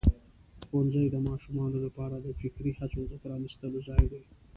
ښوونځی 0.67 1.03
د 1.11 1.15
ماشومانو 1.27 1.77
لپاره 1.85 2.15
د 2.19 2.27
فکري 2.39 2.71
هڅو 2.79 3.01
د 3.07 3.13
پرانستلو 3.23 3.79
ځای 3.89 4.03
دی. 4.11 4.21